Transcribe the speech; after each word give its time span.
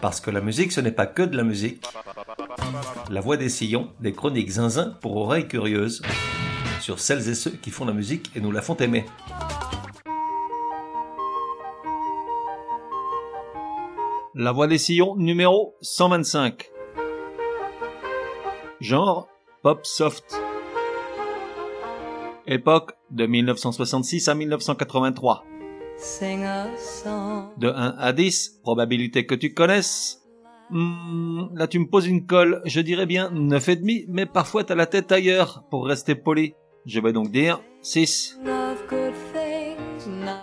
Parce 0.00 0.20
que 0.20 0.30
la 0.30 0.40
musique, 0.40 0.72
ce 0.72 0.80
n'est 0.80 0.92
pas 0.92 1.06
que 1.06 1.22
de 1.22 1.36
la 1.36 1.42
musique. 1.42 1.84
La 3.10 3.20
voix 3.20 3.36
des 3.36 3.50
sillons, 3.50 3.92
des 4.00 4.12
chroniques 4.12 4.50
zinzin 4.50 4.96
pour 5.02 5.16
oreilles 5.16 5.46
curieuses, 5.46 6.00
sur 6.80 6.98
celles 6.98 7.28
et 7.28 7.34
ceux 7.34 7.50
qui 7.50 7.70
font 7.70 7.84
la 7.84 7.92
musique 7.92 8.30
et 8.34 8.40
nous 8.40 8.50
la 8.50 8.62
font 8.62 8.76
aimer. 8.76 9.04
La 14.34 14.52
voix 14.52 14.68
des 14.68 14.78
sillons 14.78 15.16
numéro 15.16 15.74
125. 15.82 16.70
Genre 18.80 19.28
pop 19.62 19.84
soft. 19.84 20.40
Époque 22.46 22.92
de 23.10 23.26
1966 23.26 24.28
à 24.28 24.34
1983. 24.34 25.44
De 27.58 27.68
1 27.68 27.94
à 27.98 28.12
10, 28.12 28.60
probabilité 28.62 29.26
que 29.26 29.34
tu 29.34 29.52
connaisses. 29.52 30.22
Hmm, 30.70 31.48
là 31.54 31.66
tu 31.66 31.78
me 31.78 31.86
poses 31.86 32.06
une 32.06 32.26
colle, 32.26 32.62
je 32.64 32.80
dirais 32.80 33.04
bien 33.04 33.30
9,5, 33.30 34.06
mais 34.08 34.24
parfois 34.24 34.64
t'as 34.64 34.74
la 34.74 34.86
tête 34.86 35.12
ailleurs, 35.12 35.64
pour 35.70 35.86
rester 35.86 36.14
poli. 36.14 36.54
Je 36.86 37.00
vais 37.00 37.12
donc 37.12 37.30
dire 37.30 37.60
6. 37.82 38.40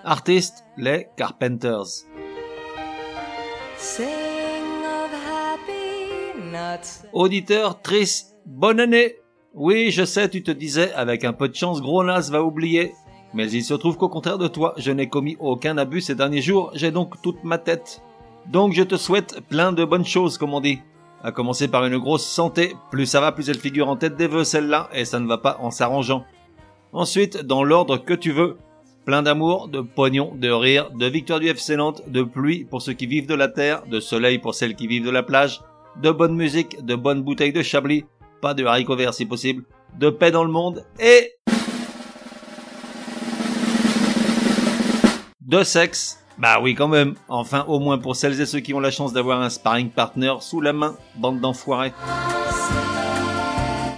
Artiste, 0.04 0.64
les 0.78 1.08
Carpenters. 1.18 2.06
Auditeur, 7.14 7.82
triste, 7.82 8.38
bonne 8.46 8.80
année. 8.80 9.16
Oui, 9.56 9.90
je 9.90 10.06
sais, 10.06 10.30
tu 10.30 10.44
te 10.44 10.52
disais, 10.52 10.94
avec 10.94 11.24
un 11.24 11.34
peu 11.34 11.50
de 11.50 11.56
chance, 11.56 11.82
gros 11.82 12.04
Nas 12.04 12.30
va 12.30 12.44
oublier. 12.44 12.94
Mais 13.34 13.52
il 13.52 13.64
se 13.64 13.74
trouve 13.74 13.98
qu'au 13.98 14.10
contraire 14.10 14.38
de 14.38 14.48
toi, 14.48 14.74
je 14.78 14.92
n'ai 14.92 15.10
commis 15.10 15.38
aucun 15.40 15.78
abus 15.78 16.02
ces 16.02 16.16
derniers 16.16 16.42
jours, 16.42 16.72
j'ai 16.74 16.92
donc 16.92 17.22
toute 17.22 17.44
ma 17.44 17.58
tête. 17.58 18.02
Donc 18.48 18.74
je 18.74 18.84
te 18.84 18.96
souhaite 18.96 19.42
plein 19.50 19.74
de 19.74 19.84
bonnes 19.84 20.06
choses, 20.06 20.38
comme 20.38 20.54
on 20.54 20.62
dit. 20.62 20.80
À 21.24 21.32
commencer 21.32 21.68
par 21.68 21.86
une 21.86 21.98
grosse 21.98 22.26
santé, 22.26 22.76
plus 22.92 23.06
ça 23.06 23.20
va, 23.20 23.32
plus 23.32 23.50
elle 23.50 23.58
figure 23.58 23.90
en 23.90 23.96
tête 23.96 24.16
des 24.16 24.28
vœux 24.28 24.44
celle-là, 24.44 24.90
et 24.94 25.04
ça 25.04 25.20
ne 25.20 25.28
va 25.28 25.38
pas 25.38 25.58
en 25.60 25.72
s'arrangeant. 25.72 26.26
Ensuite, 26.94 27.38
dans 27.38 27.64
l'ordre 27.64 27.98
que 27.98 28.14
tu 28.14 28.32
veux, 28.32 28.58
plein 29.06 29.24
d'amour, 29.24 29.68
de 29.68 29.82
pognon, 29.82 30.34
de 30.36 30.50
rire, 30.50 30.92
de 30.92 31.06
victoire 31.06 31.40
du 31.40 31.48
FC 31.48 31.76
Nantes, 31.76 32.04
de 32.08 32.24
pluie 32.24 32.66
pour 32.66 32.82
ceux 32.82 32.94
qui 32.94 33.08
vivent 33.08 33.28
de 33.28 33.36
la 33.36 33.48
terre, 33.48 33.84
de 33.88 34.00
soleil 34.00 34.38
pour 34.38 34.54
celles 34.54 34.76
qui 34.76 34.88
vivent 34.88 35.06
de 35.06 35.12
la 35.12 35.24
plage, 35.24 35.62
de 36.02 36.12
bonne 36.12 36.36
musique, 36.36 36.86
de 36.86 36.96
bonnes 36.96 37.24
bouteilles 37.24 37.54
de 37.54 37.64
chablis, 37.64 38.06
pas 38.42 38.54
de 38.54 38.64
haricots 38.64 38.96
verts 38.96 39.14
si 39.14 39.26
possible, 39.26 39.64
de 39.98 40.10
paix 40.10 40.32
dans 40.32 40.44
le 40.44 40.52
monde, 40.52 40.86
et... 41.00 41.32
de 45.48 45.64
sexe. 45.64 46.20
Bah 46.38 46.60
oui 46.62 46.76
quand 46.76 46.88
même. 46.88 47.16
Enfin 47.30 47.66
au 47.68 47.80
moins 47.80 47.98
pour 47.98 48.16
celles 48.16 48.40
et 48.40 48.46
ceux 48.46 48.60
qui 48.60 48.74
ont 48.74 48.80
la 48.80 48.92
chance 48.92 49.14
d'avoir 49.14 49.42
un 49.42 49.50
sparring 49.50 49.90
partner 49.90 50.36
sous 50.42 50.62
la 50.62 50.74
main, 50.74 50.96
bande 51.16 51.40
d'enfoirés. 51.40 51.94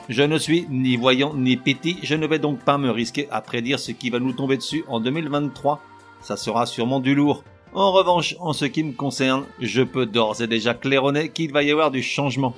Je 0.08 0.24
ne 0.24 0.38
suis 0.38 0.66
ni 0.70 0.96
voyant 0.96 1.34
ni 1.36 1.58
petit, 1.58 1.98
je 2.02 2.16
ne 2.16 2.26
vais 2.26 2.40
donc 2.40 2.60
pas 2.60 2.78
me 2.78 2.90
risquer 2.90 3.28
à 3.32 3.42
prédire 3.42 3.80
ce 3.80 3.92
qui 3.92 4.10
va 4.10 4.20
nous 4.20 4.34
tomber 4.34 4.58
dessus 4.58 4.84
en 4.88 5.00
2023. 5.00 5.82
Ça 6.22 6.38
sera 6.38 6.66
sûrement 6.66 7.00
du 7.00 7.14
lourd. 7.14 7.44
En 7.74 7.92
revanche, 7.92 8.36
en 8.40 8.54
ce 8.54 8.66
qui 8.66 8.84
me 8.84 8.94
concerne, 8.94 9.46
je 9.60 9.84
peux 9.84 10.08
d'ores 10.08 10.42
et 10.42 10.48
déjà 10.48 10.74
claironner 10.74 11.30
qu'il 11.30 11.52
va 11.52 11.62
y 11.62 11.70
avoir 11.70 11.92
du 11.92 12.02
changement. 12.02 12.56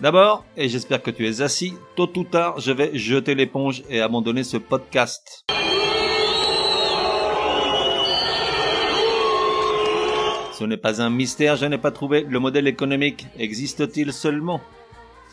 D'abord, 0.00 0.44
et 0.56 0.68
j'espère 0.70 1.02
que 1.02 1.10
tu 1.10 1.26
es 1.26 1.42
assis, 1.42 1.74
tôt 1.96 2.10
ou 2.16 2.24
tard, 2.24 2.60
je 2.60 2.72
vais 2.72 2.96
jeter 2.96 3.34
l'éponge 3.34 3.82
et 3.90 4.00
abandonner 4.00 4.44
ce 4.44 4.56
podcast. 4.56 5.44
Ce 10.56 10.62
n'est 10.62 10.76
pas 10.76 11.02
un 11.02 11.10
mystère, 11.10 11.56
je 11.56 11.66
n'ai 11.66 11.78
pas 11.78 11.90
trouvé 11.90 12.24
le 12.28 12.38
modèle 12.38 12.68
économique. 12.68 13.26
Existe-t-il 13.40 14.12
seulement? 14.12 14.60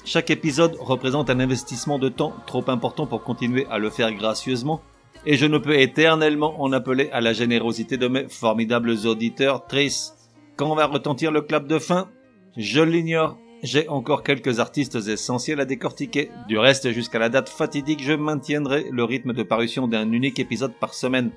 Chaque 0.04 0.32
épisode 0.32 0.76
représente 0.80 1.30
un 1.30 1.40
investissement 1.40 2.00
de 2.00 2.10
temps 2.10 2.34
trop 2.48 2.64
important 2.70 3.06
pour 3.06 3.22
continuer 3.22 3.68
à 3.70 3.78
le 3.78 3.92
faire 3.92 4.12
gracieusement, 4.14 4.82
et 5.28 5.38
je 5.38 5.46
ne 5.46 5.60
peux 5.60 5.80
éternellement 5.80 6.60
en 6.60 6.72
appeler 6.72 7.12
à 7.12 7.22
la 7.22 7.34
générosité 7.34 7.98
de 7.98 8.08
mes 8.08 8.28
formidables 8.30 8.98
auditeurs 9.06 9.68
tristes. 9.68 10.16
Quand 10.56 10.74
va 10.74 10.88
retentir 10.88 11.32
le 11.32 11.42
clap 11.42 11.68
de 11.68 11.78
fin? 11.78 12.10
Je 12.58 12.82
l'ignore. 12.82 13.38
J'ai 13.62 13.88
encore 13.90 14.24
quelques 14.24 14.60
artistes 14.60 14.96
essentiels 15.08 15.60
à 15.60 15.66
décortiquer. 15.66 16.32
Du 16.48 16.58
reste, 16.58 16.90
jusqu'à 16.94 17.20
la 17.20 17.30
date 17.30 17.50
fatidique, 17.50 18.04
je 18.04 18.14
maintiendrai 18.14 18.88
le 18.92 19.04
rythme 19.04 19.34
de 19.34 19.44
parution 19.44 19.88
d'un 19.88 20.12
unique 20.12 20.40
épisode 20.40 20.74
par 20.74 20.96
semaine. 20.96 21.30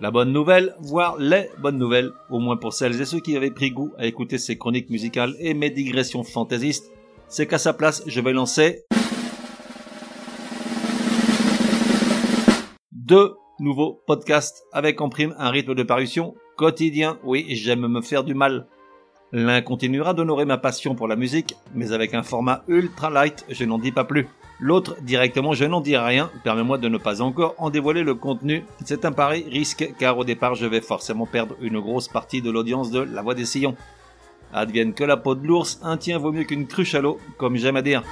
La 0.00 0.10
bonne 0.10 0.32
nouvelle, 0.32 0.74
voire 0.80 1.16
les 1.18 1.48
bonnes 1.58 1.78
nouvelles, 1.78 2.10
au 2.28 2.40
moins 2.40 2.56
pour 2.56 2.72
celles 2.72 3.00
et 3.00 3.04
ceux 3.04 3.20
qui 3.20 3.36
avaient 3.36 3.52
pris 3.52 3.70
goût 3.70 3.92
à 3.96 4.06
écouter 4.06 4.38
ces 4.38 4.58
chroniques 4.58 4.90
musicales 4.90 5.34
et 5.38 5.54
mes 5.54 5.70
digressions 5.70 6.24
fantaisistes, 6.24 6.90
c'est 7.28 7.46
qu'à 7.46 7.58
sa 7.58 7.72
place, 7.72 8.02
je 8.06 8.20
vais 8.20 8.32
lancer 8.32 8.84
deux 12.90 13.36
nouveaux 13.60 14.02
podcasts 14.06 14.64
avec 14.72 15.00
en 15.00 15.08
prime 15.08 15.34
un 15.38 15.50
rythme 15.50 15.76
de 15.76 15.82
parution 15.84 16.34
quotidien. 16.56 17.18
Oui, 17.22 17.46
j'aime 17.50 17.86
me 17.86 18.00
faire 18.00 18.24
du 18.24 18.34
mal. 18.34 18.66
L'un 19.30 19.62
continuera 19.62 20.12
d'honorer 20.12 20.44
ma 20.44 20.58
passion 20.58 20.96
pour 20.96 21.06
la 21.06 21.16
musique, 21.16 21.54
mais 21.72 21.92
avec 21.92 22.14
un 22.14 22.24
format 22.24 22.64
ultra 22.66 23.10
light, 23.10 23.44
je 23.48 23.64
n'en 23.64 23.78
dis 23.78 23.92
pas 23.92 24.04
plus. 24.04 24.26
L'autre, 24.60 24.96
directement, 25.02 25.52
je 25.52 25.64
n'en 25.64 25.80
dis 25.80 25.96
rien, 25.96 26.30
permets-moi 26.44 26.78
de 26.78 26.88
ne 26.88 26.98
pas 26.98 27.22
encore 27.22 27.54
en 27.58 27.70
dévoiler 27.70 28.04
le 28.04 28.14
contenu. 28.14 28.64
C'est 28.84 29.04
un 29.04 29.12
pari 29.12 29.44
risque, 29.50 29.94
car 29.98 30.16
au 30.16 30.24
départ, 30.24 30.54
je 30.54 30.66
vais 30.66 30.80
forcément 30.80 31.26
perdre 31.26 31.56
une 31.60 31.80
grosse 31.80 32.08
partie 32.08 32.40
de 32.40 32.50
l'audience 32.50 32.90
de 32.90 33.00
La 33.00 33.22
Voix 33.22 33.34
des 33.34 33.44
Sillons. 33.44 33.76
Advienne 34.52 34.94
que 34.94 35.02
la 35.02 35.16
peau 35.16 35.34
de 35.34 35.44
l'ours, 35.44 35.80
un 35.82 35.96
tien 35.96 36.18
vaut 36.18 36.30
mieux 36.30 36.44
qu'une 36.44 36.68
cruche 36.68 36.94
à 36.94 37.00
l'eau, 37.00 37.18
comme 37.36 37.56
j'aime 37.56 37.76
à 37.76 37.82
dire. 37.82 38.04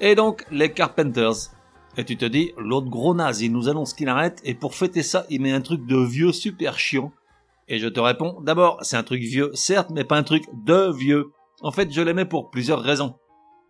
Et 0.00 0.14
donc, 0.14 0.46
les 0.50 0.72
Carpenters. 0.72 1.50
Et 1.98 2.04
tu 2.04 2.16
te 2.16 2.24
dis, 2.24 2.52
l'autre 2.56 2.88
gros 2.88 3.14
naze, 3.14 3.42
il 3.42 3.52
nous 3.52 3.68
annonce 3.68 3.92
qu'il 3.92 4.08
arrête, 4.08 4.40
et 4.44 4.54
pour 4.54 4.74
fêter 4.74 5.02
ça, 5.02 5.26
il 5.28 5.42
met 5.42 5.52
un 5.52 5.60
truc 5.60 5.84
de 5.84 5.98
vieux 6.02 6.32
super 6.32 6.78
chiant. 6.78 7.12
Et 7.68 7.78
je 7.78 7.88
te 7.88 8.00
réponds, 8.00 8.40
d'abord, 8.40 8.78
c'est 8.80 8.96
un 8.96 9.02
truc 9.02 9.20
vieux, 9.20 9.50
certes, 9.52 9.90
mais 9.90 10.04
pas 10.04 10.16
un 10.16 10.22
truc 10.22 10.44
de 10.64 10.90
vieux. 10.96 11.32
En 11.60 11.72
fait, 11.72 11.92
je 11.92 12.00
l'aimais 12.00 12.24
pour 12.24 12.50
plusieurs 12.50 12.80
raisons. 12.80 13.14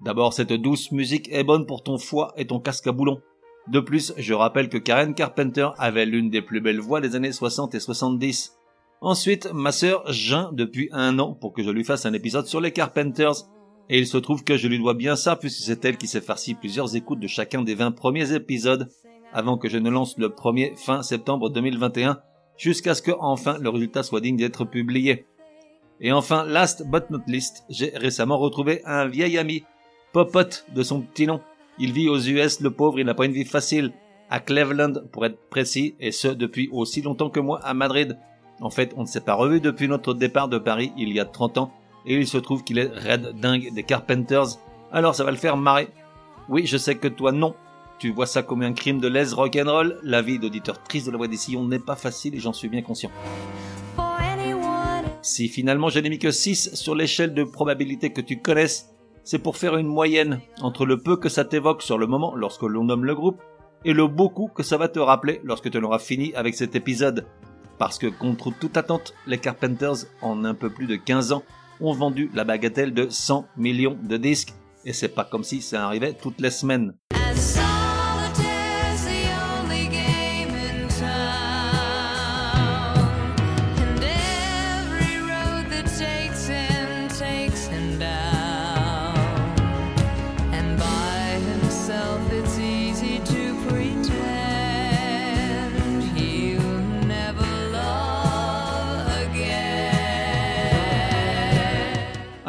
D'abord, 0.03 0.33
cette 0.33 0.53
douce 0.53 0.93
musique 0.93 1.29
est 1.31 1.45
bonne 1.45 1.67
pour 1.67 1.83
ton 1.83 1.99
foie 1.99 2.33
et 2.37 2.47
ton 2.47 2.59
casque 2.59 2.87
à 2.87 2.93
boulon. 2.93 3.21
De 3.69 3.81
plus, 3.81 4.15
je 4.17 4.33
rappelle 4.33 4.69
que 4.69 4.79
Karen 4.79 5.15
Carpenter 5.15 5.69
avait 5.79 6.07
l'une 6.07 6.31
des 6.31 6.41
plus 6.41 6.61
belles 6.61 6.81
voix 6.81 7.01
des 7.01 7.17
années 7.17 7.33
60 7.33 7.75
et 7.75 7.81
70. 7.81 8.57
Ensuite, 9.03 9.53
ma 9.53 9.73
sœur 9.73 10.11
geint 10.11 10.51
depuis 10.53 10.89
un 10.93 11.19
an 11.19 11.35
pour 11.35 11.53
que 11.53 11.63
je 11.63 11.71
lui 11.71 11.85
fasse 11.85 12.07
un 12.07 12.15
épisode 12.15 12.47
sur 12.47 12.61
les 12.61 12.73
Carpenters. 12.73 13.47
Et 13.91 13.99
il 13.99 14.07
se 14.07 14.17
trouve 14.17 14.43
que 14.43 14.57
je 14.57 14.69
lui 14.69 14.79
dois 14.79 14.95
bien 14.95 15.17
ça 15.17 15.37
puisque 15.37 15.63
c'est 15.63 15.85
elle 15.85 15.99
qui 15.99 16.07
s'est 16.07 16.21
farci 16.21 16.55
plusieurs 16.55 16.97
écoutes 16.97 17.21
de 17.21 17.27
chacun 17.27 17.63
des 17.63 17.75
20 17.75 17.93
premiers 17.93 18.33
épisodes 18.33 18.89
avant 19.33 19.59
que 19.59 19.69
je 19.69 19.79
ne 19.79 19.91
lance 19.91 20.17
le 20.17 20.31
premier 20.31 20.75
fin 20.77 21.03
septembre 21.03 21.51
2021 21.51 22.21
jusqu'à 22.57 22.95
ce 22.95 23.03
que 23.03 23.13
enfin 23.19 23.59
le 23.59 23.69
résultat 23.69 24.03
soit 24.03 24.21
digne 24.21 24.37
d'être 24.37 24.65
publié. 24.65 25.27
Et 26.01 26.13
enfin, 26.13 26.45
last 26.45 26.87
but 26.89 27.11
not 27.11 27.23
least, 27.27 27.65
j'ai 27.69 27.91
récemment 27.95 28.39
retrouvé 28.39 28.81
un 28.85 29.07
vieil 29.07 29.37
ami 29.39 29.65
Popote 30.13 30.67
de 30.75 30.83
son 30.83 31.03
petit 31.03 31.27
nom. 31.29 31.41
Il 31.79 31.93
vit 31.93 32.09
aux 32.09 32.19
US, 32.19 32.61
le 32.61 32.73
pauvre, 32.73 32.99
il 32.99 33.07
n'a 33.07 33.15
pas 33.15 33.27
une 33.27 33.33
vie 33.33 33.45
facile. 33.45 33.93
À 34.29 34.41
Cleveland, 34.41 34.95
pour 35.13 35.25
être 35.25 35.39
précis, 35.51 35.95
et 36.01 36.11
ce 36.11 36.27
depuis 36.27 36.69
aussi 36.73 37.01
longtemps 37.01 37.31
que 37.31 37.39
moi 37.39 37.61
à 37.63 37.75
Madrid. 37.75 38.19
En 38.61 38.71
fait, 38.71 38.93
on 38.97 39.03
ne 39.03 39.07
s'est 39.07 39.21
pas 39.21 39.35
revu 39.35 39.61
depuis 39.61 39.87
notre 39.87 40.13
départ 40.13 40.49
de 40.49 40.59
Paris 40.59 40.93
il 40.97 41.13
y 41.13 41.21
a 41.21 41.25
30 41.25 41.59
ans, 41.59 41.73
et 42.07 42.17
il 42.17 42.27
se 42.27 42.39
trouve 42.39 42.65
qu'il 42.65 42.79
est 42.79 42.89
red 42.89 43.39
dingue 43.41 43.73
des 43.73 43.85
Carpenters. 43.85 44.59
Alors 44.91 45.15
ça 45.15 45.23
va 45.23 45.31
le 45.31 45.37
faire 45.37 45.57
marrer. 45.57 45.89
Oui, 46.49 46.67
je 46.67 46.77
sais 46.77 46.97
que 46.97 47.09
toi 47.09 47.31
non. 47.31 47.55
Tu 48.01 48.11
vois 48.11 48.27
ça 48.27 48.43
comme 48.43 48.63
un 48.63 48.73
crime 48.73 48.99
de 48.99 49.07
lèse 49.07 49.33
rock'n'roll. 49.33 50.01
La 50.03 50.23
vie 50.23 50.41
d'auditeur 50.41 50.83
triste 50.83 51.07
de 51.07 51.13
la 51.13 51.19
voix 51.19 51.29
des 51.29 51.37
sillons 51.37 51.65
n'est 51.65 51.79
pas 51.79 51.97
facile 51.97 52.35
et 52.35 52.41
j'en 52.41 52.53
suis 52.53 52.69
bien 52.69 52.83
conscient. 52.83 53.11
Si 55.23 55.49
finalement 55.49 55.89
je 55.89 56.01
n'ai 56.01 56.11
mis 56.11 56.19
que 56.19 56.33
6 56.33 56.75
sur 56.75 56.97
l'échelle 56.97 57.33
de 57.33 57.45
probabilité 57.45 58.13
que 58.13 58.21
tu 58.21 58.41
connaisses, 58.41 58.89
c'est 59.25 59.39
pour 59.39 59.57
faire 59.57 59.77
une 59.77 59.87
moyenne 59.87 60.41
entre 60.61 60.87
le 60.87 60.99
peu 60.99 61.17
que 61.17 61.29
ça 61.29 61.45
t'évoque 61.45 61.83
sur 61.83 61.99
le 61.99 62.07
moment 62.07 62.35
lorsque 62.35 62.63
l'on 62.63 62.85
nomme 62.85 63.05
le 63.05 63.15
groupe 63.15 63.43
et 63.85 63.93
le 63.93 64.07
beaucoup 64.07 64.49
que 64.49 64.63
ça 64.63 64.77
va 64.77 64.89
te 64.89 64.99
rappeler 64.99 65.41
lorsque 65.45 65.71
tu 65.71 65.79
auras 65.79 65.99
fini 65.99 66.35
avec 66.35 66.55
cet 66.55 66.75
épisode. 66.75 67.27
Parce 67.79 67.99
que 67.99 68.09
contre 68.09 68.53
toute 68.59 68.77
attente, 68.77 69.15
les 69.27 69.39
Carpenters, 69.39 70.07
en 70.21 70.45
un 70.45 70.55
peu 70.55 70.69
plus 70.69 70.87
de 70.87 70.97
15 70.97 71.33
ans, 71.33 71.43
ont 71.81 71.93
vendu 71.93 72.31
la 72.35 72.45
bagatelle 72.45 72.93
de 72.93 73.09
100 73.09 73.47
millions 73.57 73.97
de 74.03 74.17
disques. 74.19 74.53
Et 74.85 74.93
c'est 74.93 75.09
pas 75.09 75.25
comme 75.25 75.45
si 75.45 75.63
ça 75.63 75.87
arrivait 75.87 76.13
toutes 76.13 76.41
les 76.41 76.51
semaines. 76.51 76.95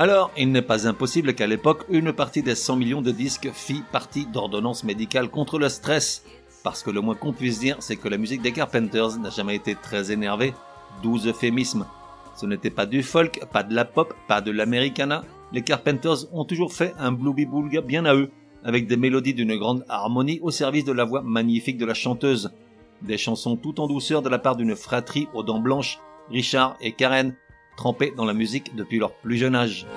Alors, 0.02 0.32
il 0.36 0.52
n'est 0.52 0.64
pas 0.64 0.88
impossible 0.88 1.36
qu'à 1.36 1.46
l'époque, 1.46 1.86
une 1.88 2.12
partie 2.12 2.42
des 2.42 2.56
100 2.56 2.76
millions 2.76 3.04
de 3.04 3.12
disques 3.12 3.52
fit 3.54 3.84
partie 3.92 4.26
d'ordonnances 4.26 4.84
médicales 4.84 5.30
contre 5.30 5.60
le 5.60 5.70
stress. 5.70 6.26
Parce 6.64 6.82
que 6.82 6.90
le 6.90 7.02
moins 7.02 7.14
qu'on 7.14 7.34
puisse 7.34 7.60
dire, 7.60 7.76
c'est 7.82 7.98
que 7.98 8.08
la 8.08 8.18
musique 8.18 8.42
des 8.42 8.52
Carpenters 8.52 9.20
n'a 9.20 9.30
jamais 9.30 9.58
été 9.58 9.76
très 9.76 10.12
énervée. 10.12 10.56
Douze 11.04 11.28
euphémismes. 11.28 11.86
Ce 12.36 12.48
n'était 12.48 12.72
pas 12.72 12.88
du 12.88 13.04
folk, 13.04 13.42
pas 13.54 13.62
de 13.62 13.76
la 13.76 13.86
pop, 13.86 14.16
pas 14.28 14.42
de 14.42 14.50
l'americana. 14.50 15.24
Les 15.52 15.62
Carpenters 15.62 16.34
ont 16.34 16.46
toujours 16.46 16.74
fait 16.74 16.96
un 16.98 17.12
blueby 17.12 17.46
boulga 17.46 17.82
bien 17.82 18.06
à 18.06 18.16
eux, 18.16 18.32
avec 18.64 18.88
des 18.88 18.98
mélodies 18.98 19.36
d'une 19.36 19.56
grande 19.56 19.86
harmonie 19.88 20.40
au 20.42 20.50
service 20.50 20.84
de 20.84 20.94
la 20.94 21.04
voix 21.04 21.22
magnifique 21.22 21.78
de 21.78 21.86
la 21.86 21.94
chanteuse. 21.94 22.52
Des 23.04 23.20
chansons 23.20 23.56
tout 23.56 23.80
en 23.80 23.86
douceur 23.86 24.24
de 24.24 24.30
la 24.30 24.40
part 24.40 24.56
d'une 24.56 24.76
fratrie 24.76 25.28
aux 25.36 25.44
dents 25.44 25.62
blanches, 25.62 26.00
Richard 26.32 26.76
et 26.82 26.94
Karen, 26.94 27.36
trempés 27.82 28.14
dans 28.16 28.26
la 28.26 28.36
musique 28.36 28.76
depuis 28.76 29.00
leur 29.00 29.12
plus 29.12 29.38
jeune 29.38 29.56
âge. 29.56 29.88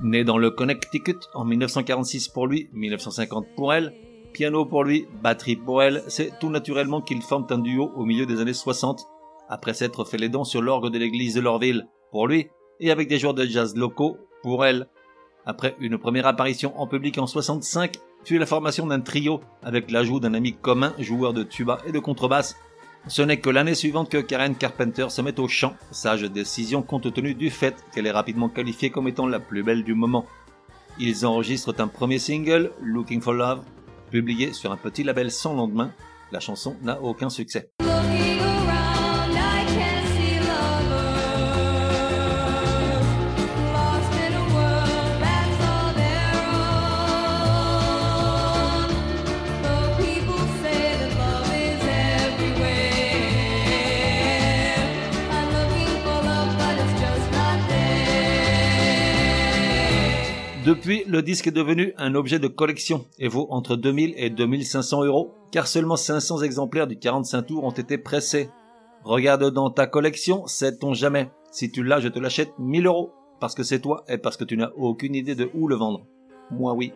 Né 0.00 0.24
dans 0.24 0.36
le 0.36 0.50
Connecticut 0.50 1.20
en 1.32 1.44
1946 1.44 2.26
pour 2.26 2.48
lui, 2.48 2.68
1950 2.72 3.46
pour 3.54 3.72
elle, 3.72 3.94
piano 4.32 4.66
pour 4.66 4.82
lui, 4.82 5.06
batterie 5.22 5.54
pour 5.54 5.84
elle, 5.84 6.02
c'est 6.08 6.40
tout 6.40 6.50
naturellement 6.50 7.02
qu'ils 7.02 7.22
forment 7.22 7.46
un 7.50 7.58
duo 7.58 7.92
au 7.94 8.04
milieu 8.04 8.26
des 8.26 8.40
années 8.40 8.52
60, 8.52 9.06
après 9.48 9.74
s'être 9.74 10.04
fait 10.04 10.18
les 10.18 10.28
dents 10.28 10.42
sur 10.42 10.60
l'orgue 10.60 10.90
de 10.90 10.98
l'église 10.98 11.36
de 11.36 11.40
leur 11.40 11.60
ville, 11.60 11.86
pour 12.10 12.26
lui, 12.26 12.48
et 12.80 12.90
avec 12.90 13.06
des 13.06 13.20
joueurs 13.20 13.34
de 13.34 13.46
jazz 13.46 13.76
locaux, 13.76 14.18
pour 14.42 14.66
elle. 14.66 14.88
Après 15.44 15.76
une 15.78 15.98
première 15.98 16.26
apparition 16.26 16.76
en 16.80 16.88
public 16.88 17.16
en 17.18 17.28
65, 17.28 17.92
puis 18.24 18.40
la 18.40 18.46
formation 18.46 18.88
d'un 18.88 19.02
trio 19.02 19.40
avec 19.62 19.92
l'ajout 19.92 20.18
d'un 20.18 20.34
ami 20.34 20.52
commun, 20.52 20.94
joueur 20.98 21.32
de 21.32 21.44
tuba 21.44 21.78
et 21.86 21.92
de 21.92 22.00
contrebasse, 22.00 22.56
ce 23.08 23.22
n'est 23.22 23.38
que 23.38 23.50
l'année 23.50 23.74
suivante 23.74 24.10
que 24.10 24.18
Karen 24.18 24.56
Carpenter 24.56 25.06
se 25.10 25.22
met 25.22 25.38
au 25.38 25.46
chant, 25.46 25.74
sage 25.92 26.22
décision 26.22 26.82
compte 26.82 27.12
tenu 27.12 27.34
du 27.34 27.50
fait 27.50 27.76
qu'elle 27.92 28.06
est 28.06 28.10
rapidement 28.10 28.48
qualifiée 28.48 28.90
comme 28.90 29.06
étant 29.06 29.26
la 29.26 29.38
plus 29.38 29.62
belle 29.62 29.84
du 29.84 29.94
moment. 29.94 30.26
Ils 30.98 31.24
enregistrent 31.24 31.74
un 31.78 31.88
premier 31.88 32.18
single, 32.18 32.72
Looking 32.82 33.20
for 33.20 33.34
Love, 33.34 33.62
publié 34.10 34.52
sur 34.52 34.72
un 34.72 34.76
petit 34.76 35.04
label 35.04 35.30
sans 35.30 35.54
lendemain. 35.54 35.92
La 36.32 36.40
chanson 36.40 36.76
n'a 36.82 37.00
aucun 37.00 37.30
succès. 37.30 37.70
Depuis, 60.66 61.04
le 61.06 61.22
disque 61.22 61.46
est 61.46 61.52
devenu 61.52 61.94
un 61.96 62.16
objet 62.16 62.40
de 62.40 62.48
collection 62.48 63.06
et 63.20 63.28
vaut 63.28 63.46
entre 63.50 63.76
2000 63.76 64.14
et 64.16 64.30
2500 64.30 65.04
euros, 65.04 65.32
car 65.52 65.68
seulement 65.68 65.94
500 65.94 66.42
exemplaires 66.42 66.88
du 66.88 66.98
45 66.98 67.42
tours 67.42 67.62
ont 67.62 67.70
été 67.70 67.98
pressés. 67.98 68.50
Regarde 69.04 69.52
dans 69.52 69.70
ta 69.70 69.86
collection, 69.86 70.44
sait-on 70.48 70.92
jamais. 70.92 71.30
Si 71.52 71.70
tu 71.70 71.84
l'as, 71.84 72.00
je 72.00 72.08
te 72.08 72.18
l'achète 72.18 72.50
1000 72.58 72.88
euros, 72.88 73.12
parce 73.38 73.54
que 73.54 73.62
c'est 73.62 73.78
toi 73.78 74.02
et 74.08 74.18
parce 74.18 74.36
que 74.36 74.42
tu 74.42 74.56
n'as 74.56 74.72
aucune 74.76 75.14
idée 75.14 75.36
de 75.36 75.48
où 75.54 75.68
le 75.68 75.76
vendre. 75.76 76.04
Moi 76.50 76.72
oui. 76.72 76.92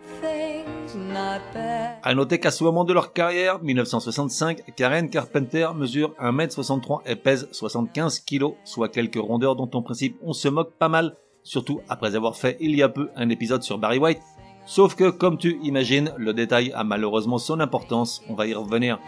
À 2.03 2.15
noter 2.17 2.41
qu'à 2.41 2.51
ce 2.51 2.65
moment 2.65 2.83
de 2.83 2.93
leur 2.93 3.13
carrière, 3.13 3.63
1965, 3.63 4.75
Karen 4.75 5.09
Carpenter 5.09 5.69
mesure 5.77 6.13
1m63 6.21 7.03
et 7.07 7.15
pèse 7.15 7.47
75 7.53 8.19
kg, 8.29 8.47
soit 8.65 8.89
quelques 8.89 9.15
rondeurs 9.15 9.55
dont 9.55 9.71
en 9.75 9.83
principe 9.83 10.17
on 10.23 10.33
se 10.33 10.49
moque 10.49 10.73
pas 10.73 10.89
mal 10.89 11.15
surtout 11.43 11.81
après 11.89 12.15
avoir 12.15 12.37
fait 12.37 12.57
il 12.61 12.75
y 12.75 12.83
a 12.83 12.89
peu 12.89 13.11
un 13.17 13.29
épisode 13.29 13.63
sur 13.63 13.79
Barry 13.79 13.99
White. 13.99 14.21
Sauf 14.67 14.95
que, 14.95 15.11
comme 15.11 15.39
tu 15.39 15.59
imagines, 15.63 16.13
le 16.17 16.33
détail 16.33 16.73
a 16.75 16.85
malheureusement 16.85 17.39
son 17.39 17.61
importance, 17.61 18.23
on 18.29 18.35
va 18.35 18.47
y 18.47 18.55
revenir. 18.55 18.99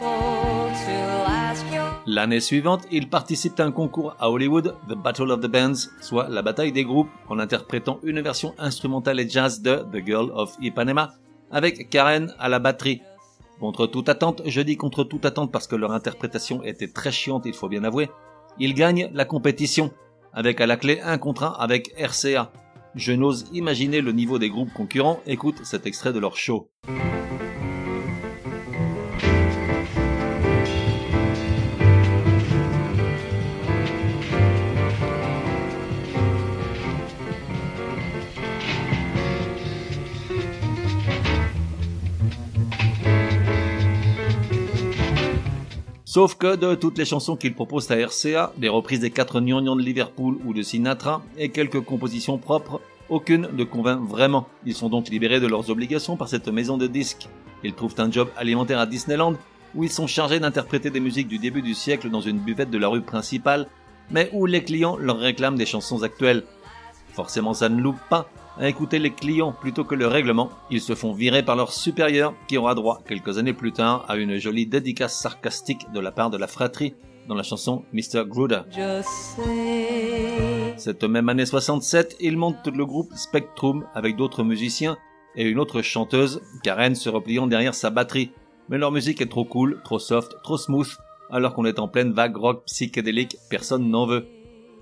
L'année 2.07 2.41
suivante, 2.41 2.83
il 2.91 3.09
participe 3.09 3.61
à 3.61 3.65
un 3.65 3.71
concours 3.71 4.17
à 4.19 4.29
Hollywood, 4.29 4.75
The 4.89 4.95
Battle 4.95 5.31
of 5.31 5.41
the 5.41 5.47
Bands, 5.47 5.89
soit 6.01 6.29
la 6.29 6.43
bataille 6.43 6.73
des 6.73 6.85
groupes, 6.85 7.11
en 7.29 7.39
interprétant 7.39 8.01
une 8.03 8.21
version 8.21 8.55
instrumentale 8.59 9.21
et 9.21 9.29
jazz 9.29 9.63
de 9.63 9.85
The 9.93 10.05
Girl 10.05 10.33
of 10.35 10.57
Ipanema, 10.61 11.13
avec 11.53 11.91
Karen 11.91 12.35
à 12.41 12.49
la 12.49 12.59
batterie. 12.59 13.03
Contre 13.61 13.87
toute 13.87 14.09
attente, 14.09 14.43
je 14.47 14.61
dis 14.63 14.77
contre 14.77 15.05
toute 15.05 15.25
attente 15.25 15.53
parce 15.53 15.69
que 15.69 15.77
leur 15.77 15.93
interprétation 15.93 16.65
était 16.65 16.89
très 16.89 17.13
chiante, 17.13 17.47
il 17.47 17.55
faut 17.55 17.69
bien 17.69 17.85
avouer, 17.85 18.11
ils 18.59 18.75
gagnent 18.75 19.09
la 19.13 19.25
compétition, 19.25 19.93
avec 20.33 20.61
à 20.61 20.67
la 20.67 20.77
clé 20.77 21.01
un 21.01 21.19
contrat 21.19 21.61
avec 21.61 21.95
RCA. 21.99 22.51
Je 22.95 23.13
n'ose 23.13 23.47
imaginer 23.53 24.01
le 24.01 24.13
niveau 24.13 24.39
des 24.39 24.51
groupes 24.51 24.73
concurrents, 24.73 25.21
écoute 25.27 25.65
cet 25.65 25.87
extrait 25.87 26.13
de 26.13 26.19
leur 26.19 26.37
show. 26.37 26.71
Sauf 46.15 46.35
que 46.35 46.57
de 46.57 46.75
toutes 46.75 46.99
les 46.99 47.07
chansons 47.07 47.37
qu'il 47.37 47.55
propose 47.55 47.91
à 47.91 47.97
RCA, 47.97 48.53
des 48.59 48.69
reprises 48.69 49.01
des 49.01 49.11
quatre 49.11 49.41
gnangnans 49.41 49.77
de 49.77 49.81
Liverpool 49.81 50.37
ou 50.45 50.53
de 50.53 50.61
Sinatra 50.61 51.23
et 51.39 51.49
quelques 51.49 51.81
compositions 51.81 52.37
propres, 52.37 52.83
aucune 53.09 53.49
ne 53.55 53.65
convainc 53.65 54.07
vraiment. 54.07 54.47
Ils 54.67 54.75
sont 54.75 54.91
donc 54.91 55.09
libérés 55.09 55.41
de 55.41 55.47
leurs 55.47 55.71
obligations 55.71 56.19
par 56.19 56.29
cette 56.29 56.49
maison 56.49 56.77
de 56.77 56.87
disques. 56.87 57.31
Ils 57.65 57.73
trouvent 57.73 57.95
un 57.97 58.13
job 58.13 58.29
alimentaire 58.37 58.79
à 58.79 58.85
Disneyland 58.85 59.37
où 59.75 59.85
ils 59.85 59.91
sont 59.91 60.07
chargés 60.07 60.39
d'interpréter 60.39 60.91
des 60.91 61.01
musiques 61.01 61.29
du 61.29 61.39
début 61.39 61.63
du 61.63 61.73
siècle 61.73 62.11
dans 62.11 62.21
une 62.21 62.41
buvette 62.41 62.71
de 62.71 62.77
la 62.77 62.89
rue 62.89 63.01
principale, 63.01 63.67
mais 64.11 64.29
où 64.35 64.45
les 64.45 64.65
clients 64.65 64.99
leur 64.99 65.19
réclament 65.19 65.57
des 65.57 65.65
chansons 65.65 66.03
actuelles. 66.03 66.45
Forcément 67.15 67.55
ça 67.55 67.71
ne 67.71 67.81
loupe 67.81 68.03
pas, 68.11 68.29
à 68.59 68.69
écouter 68.69 68.99
les 68.99 69.11
clients 69.11 69.53
plutôt 69.53 69.85
que 69.85 69.95
le 69.95 70.07
règlement, 70.07 70.51
ils 70.71 70.81
se 70.81 70.95
font 70.95 71.13
virer 71.13 71.43
par 71.43 71.57
leur 71.57 71.73
supérieur 71.73 72.35
qui 72.49 72.59
aura 72.59 72.75
droit 72.75 73.01
quelques 73.07 73.39
années 73.39 73.53
plus 73.53 73.73
tard 73.73 74.05
à 74.09 74.17
une 74.17 74.37
jolie 74.39 74.67
dédicace 74.67 75.19
sarcastique 75.19 75.87
de 75.93 76.01
la 76.01 76.13
part 76.13 76.31
de 76.31 76.37
la 76.37 76.47
fratrie 76.47 76.95
dans 77.29 77.35
la 77.35 77.43
chanson 77.43 77.85
Mr. 77.93 78.25
Gruder. 78.27 78.63
Cette 80.77 81.05
même 81.05 81.29
année 81.29 81.47
67, 81.47 82.17
ils 82.21 82.37
montent 82.37 82.67
le 82.67 82.85
groupe 82.85 83.13
Spectrum 83.15 83.87
avec 83.95 84.17
d'autres 84.17 84.43
musiciens 84.43 84.97
et 85.37 85.49
une 85.49 85.59
autre 85.59 85.83
chanteuse, 85.83 86.43
Karen 86.63 86.95
se 86.95 87.09
repliant 87.09 87.47
derrière 87.47 87.75
sa 87.75 87.91
batterie. 87.91 88.33
Mais 88.69 88.79
leur 88.79 88.93
musique 88.93 89.21
est 89.21 89.31
trop 89.31 89.45
cool, 89.45 89.81
trop 89.85 89.99
soft, 89.99 90.37
trop 90.43 90.57
smooth, 90.57 90.91
alors 91.31 91.55
qu'on 91.55 91.65
est 91.65 91.79
en 91.79 91.89
pleine 91.89 92.13
vague 92.13 92.37
rock 92.37 92.65
psychédélique, 92.67 93.37
personne 93.49 93.89
n'en 93.89 94.07
veut. 94.07 94.27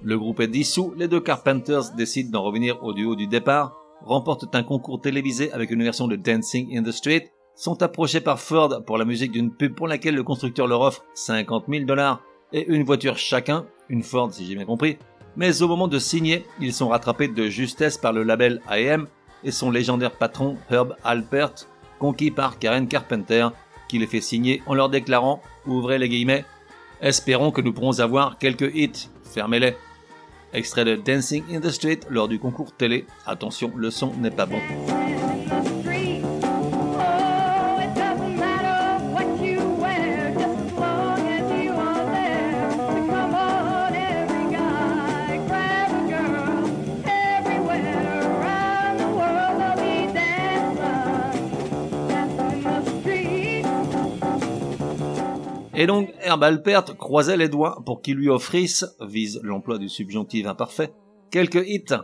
Le 0.02 0.19
groupe 0.19 0.40
est 0.40 0.49
dissous, 0.49 0.95
les 0.97 1.09
deux 1.09 1.21
Carpenters 1.21 1.92
décident 1.95 2.30
d'en 2.30 2.42
revenir 2.42 2.83
au 2.83 2.95
duo 2.95 3.16
du 3.16 3.26
départ, 3.26 3.76
remportent 4.02 4.54
un 4.54 4.62
concours 4.62 4.99
télévisé 4.99 5.52
avec 5.52 5.71
une 5.71 5.83
version 5.83 6.09
de 6.09 6.16
Dancing 6.16 6.75
in 6.75 6.83
the 6.83 6.90
Street, 6.90 7.30
sont 7.54 7.83
approchés 7.83 8.23
par 8.23 8.40
Ford 8.40 8.83
pour 8.87 8.97
la 8.97 9.04
musique 9.04 9.33
d'une 9.33 9.52
pub 9.52 9.75
pour 9.75 9.88
laquelle 9.88 10.14
le 10.14 10.23
constructeur 10.23 10.66
leur 10.66 10.80
offre 10.80 11.04
50 11.12 11.64
000 11.69 11.85
dollars 11.85 12.23
et 12.54 12.66
une 12.69 12.85
voiture 12.85 13.19
chacun, 13.19 13.66
une 13.90 14.02
Ford 14.02 14.33
si 14.33 14.47
j'ai 14.47 14.54
bien 14.54 14.64
compris, 14.64 14.97
mais 15.37 15.61
au 15.61 15.69
moment 15.69 15.87
de 15.87 15.99
signer, 15.99 16.47
ils 16.61 16.73
sont 16.73 16.88
rattrapés 16.88 17.28
de 17.28 17.49
justesse 17.49 17.99
par 17.99 18.14
le 18.14 18.23
label 18.23 18.62
IM 18.71 19.07
et 19.45 19.50
son 19.50 19.71
légendaire 19.71 20.12
patron 20.12 20.57
Herb 20.71 20.97
Alpert, 21.04 21.66
conquis 21.99 22.30
par 22.30 22.59
Karen 22.59 22.88
Carpenter, 22.88 23.49
qui 23.87 23.99
les 23.99 24.07
fait 24.07 24.23
signer 24.23 24.62
en 24.66 24.73
leur 24.73 24.88
déclarant, 24.88 25.42
ouvrez 25.66 25.99
les 25.99 26.09
guillemets, 26.09 26.47
espérons 27.02 27.50
que 27.50 27.61
nous 27.61 27.75
pourrons 27.75 28.00
avoir 28.00 28.38
quelques 28.38 28.75
hits, 28.75 29.11
fermez-les. 29.25 29.75
Extrait 30.52 30.85
de 30.85 30.97
Dancing 30.97 31.45
in 31.52 31.61
the 31.61 31.71
Street 31.71 32.00
lors 32.09 32.28
du 32.28 32.38
concours 32.38 32.73
télé. 32.73 33.07
Attention, 33.26 33.73
le 33.76 33.90
son 33.90 34.12
n'est 34.14 34.30
pas 34.30 34.47
bon. 34.47 34.59
Et 55.81 55.87
donc, 55.87 56.13
Herb 56.21 56.45
Alpert 56.45 56.95
croisait 56.99 57.39
les 57.39 57.49
doigts 57.49 57.83
pour 57.87 58.03
qu'il 58.03 58.17
lui 58.17 58.29
offrisse, 58.29 58.85
vise 59.01 59.41
l'emploi 59.43 59.79
du 59.79 59.89
subjonctif 59.89 60.47
imparfait, 60.47 60.93
quelques 61.31 61.67
hits. 61.67 61.95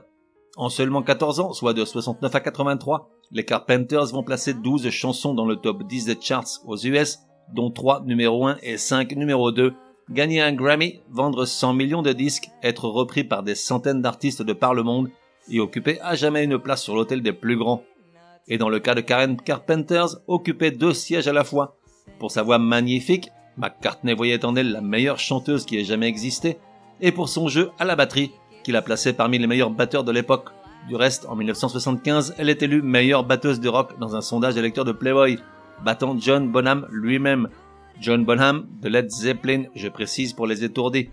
En 0.57 0.71
seulement 0.71 1.03
14 1.03 1.41
ans, 1.41 1.53
soit 1.53 1.75
de 1.75 1.85
69 1.85 2.35
à 2.35 2.41
83, 2.41 3.11
les 3.33 3.45
Carpenters 3.45 4.07
vont 4.15 4.23
placer 4.23 4.55
12 4.55 4.89
chansons 4.89 5.35
dans 5.35 5.45
le 5.45 5.57
top 5.57 5.83
10 5.83 6.07
des 6.07 6.17
charts 6.19 6.63
aux 6.65 6.79
US, 6.79 7.19
dont 7.53 7.71
3 7.71 8.05
numéro 8.07 8.47
1 8.47 8.57
et 8.63 8.79
5 8.79 9.15
numéro 9.15 9.53
2, 9.53 9.75
gagner 10.11 10.41
un 10.41 10.55
Grammy, 10.55 11.03
vendre 11.11 11.45
100 11.45 11.75
millions 11.75 12.01
de 12.01 12.15
disques, 12.15 12.49
être 12.63 12.89
repris 12.89 13.25
par 13.25 13.43
des 13.43 13.55
centaines 13.55 14.01
d'artistes 14.01 14.41
de 14.41 14.55
par 14.55 14.73
le 14.73 14.85
monde 14.85 15.11
et 15.51 15.61
occuper 15.61 16.01
à 16.01 16.15
jamais 16.15 16.45
une 16.45 16.59
place 16.59 16.83
sur 16.83 16.95
l'hôtel 16.95 17.21
des 17.21 17.35
plus 17.35 17.59
grands. 17.59 17.83
Et 18.49 18.57
dans 18.57 18.71
le 18.71 18.81
cas 18.81 18.95
de 18.95 19.03
Karen 19.03 19.37
Carpenters, 19.37 20.17
occuper 20.29 20.71
deux 20.71 20.95
sièges 20.95 21.29
à 21.29 21.35
la 21.35 21.45
fois. 21.45 21.77
Pour 22.19 22.31
sa 22.31 22.43
voix 22.43 22.59
magnifique, 22.59 23.29
McCartney 23.57 24.15
voyait 24.15 24.45
en 24.45 24.57
elle 24.57 24.73
la 24.73 24.81
meilleure 24.81 25.19
chanteuse 25.19 25.65
qui 25.65 25.79
ait 25.79 25.85
jamais 25.85 26.09
existé, 26.09 26.59
et 27.01 27.13
pour 27.13 27.29
son 27.29 27.49
jeu 27.49 27.71
à 27.79 27.85
la 27.85 27.97
batterie, 27.97 28.33
qui 28.65 28.73
la 28.73 28.83
plaçait 28.83 29.13
parmi 29.13 29.39
les 29.39 29.47
meilleurs 29.47 29.71
batteurs 29.71 30.05
de 30.05 30.13
l'époque. 30.13 30.51
Du 30.89 30.97
reste, 30.97 31.27
en 31.29 31.37
1975, 31.37 32.35
elle 32.39 32.49
est 32.49 32.63
élue 32.63 32.83
meilleure 32.83 33.25
batteuse 33.25 33.61
de 33.61 33.69
rock 33.69 33.99
dans 33.99 34.15
un 34.17 34.21
sondage 34.21 34.55
des 34.55 34.63
lecteurs 34.63 34.85
de 34.85 34.93
Playboy, 34.93 35.39
battant 35.85 36.17
John 36.19 36.51
Bonham 36.51 36.87
lui-même. 36.91 37.49
John 38.01 38.25
Bonham 38.25 38.67
de 38.83 38.89
Led 38.89 39.11
Zeppelin, 39.11 39.65
je 39.75 39.89
précise 39.89 40.33
pour 40.33 40.47
les 40.47 40.65
étourdis. 40.65 41.09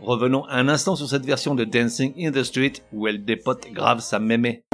Revenons 0.00 0.46
un 0.48 0.68
instant 0.68 0.96
sur 0.96 1.08
cette 1.08 1.26
version 1.26 1.54
de 1.54 1.64
Dancing 1.64 2.14
in 2.18 2.32
the 2.32 2.42
Street 2.42 2.72
où 2.92 3.06
elle 3.06 3.24
dépote 3.24 3.66
grave 3.72 4.00
sa 4.00 4.18
mémé. 4.18 4.64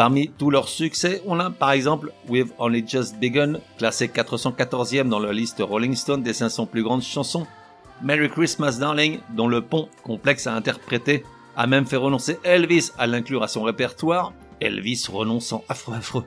Parmi 0.00 0.30
tous 0.30 0.48
leurs 0.48 0.70
succès, 0.70 1.20
on 1.26 1.38
a 1.40 1.50
par 1.50 1.72
exemple 1.72 2.10
We've 2.26 2.54
Only 2.58 2.82
Just 2.88 3.20
Begun, 3.20 3.58
classé 3.76 4.06
414e 4.06 5.10
dans 5.10 5.18
la 5.18 5.30
liste 5.30 5.60
Rolling 5.60 5.94
Stone 5.94 6.22
des 6.22 6.32
500 6.32 6.64
plus 6.64 6.82
grandes 6.82 7.02
chansons, 7.02 7.46
Merry 8.00 8.30
Christmas 8.30 8.78
Darling, 8.80 9.18
dont 9.36 9.46
le 9.46 9.60
pont, 9.60 9.90
complexe 10.02 10.46
à 10.46 10.54
interpréter, 10.54 11.22
a 11.54 11.66
même 11.66 11.84
fait 11.84 11.98
renoncer 11.98 12.38
Elvis 12.44 12.92
à 12.96 13.06
l'inclure 13.06 13.42
à 13.42 13.48
son 13.48 13.62
répertoire, 13.62 14.32
Elvis 14.62 15.04
renonçant 15.12 15.64
affreux 15.68 15.96
affreux. 15.96 16.24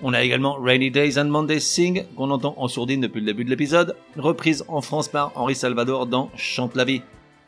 On 0.00 0.14
a 0.14 0.22
également 0.22 0.54
Rainy 0.54 0.90
Days 0.90 1.18
and 1.18 1.26
Mondays 1.26 1.60
Sing, 1.60 2.06
qu'on 2.16 2.30
entend 2.30 2.54
en 2.56 2.66
sourdine 2.66 3.02
depuis 3.02 3.20
le 3.20 3.26
début 3.26 3.44
de 3.44 3.50
l'épisode, 3.50 3.94
reprise 4.16 4.64
en 4.68 4.80
France 4.80 5.08
par 5.08 5.32
Henri 5.34 5.54
Salvador 5.54 6.06
dans 6.06 6.30
Chante 6.34 6.74
la 6.74 6.84
vie. 6.84 7.02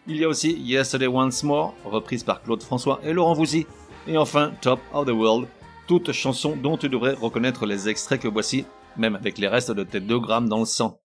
Il 0.07 0.19
y 0.19 0.25
a 0.25 0.29
aussi 0.29 0.59
Yesterday 0.59 1.07
Once 1.07 1.43
More, 1.43 1.73
reprise 1.87 2.23
par 2.23 2.43
Claude 2.43 2.63
François 2.63 3.01
et 3.03 3.15
Laurent 3.15 3.33
Vousy, 3.33 3.67
et 4.09 4.17
enfin, 4.17 4.53
Top 4.61 4.81
of 4.93 5.07
the 5.07 5.11
World, 5.11 5.47
toute 5.87 6.13
chanson 6.13 6.57
dont 6.57 6.77
tu 6.77 6.89
devrais 6.89 7.15
reconnaître 7.15 7.67
les 7.67 7.89
extraits 7.89 8.21
que 8.21 8.29
voici, 8.29 8.65
même 8.97 9.15
avec 9.15 9.39
les 9.39 9.49
restes 9.49 9.71
de 9.71 9.85
tes 9.85 10.01
2 10.01 10.19
grammes 10.19 10.49
dans 10.49 10.61
le 10.61 10.65
sang. 10.65 10.99